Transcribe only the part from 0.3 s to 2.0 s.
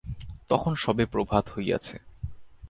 তখন সবে প্রভাত হইয়াছে।